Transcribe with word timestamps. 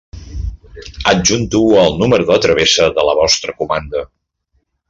Adjunto 1.11 1.61
el 1.83 2.01
número 2.05 2.27
de 2.31 2.39
tramesa 2.47 2.91
de 2.99 3.07
la 3.11 3.17
vostra 3.23 3.59
comanda. 3.63 4.07